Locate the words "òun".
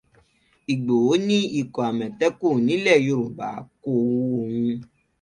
4.35-4.77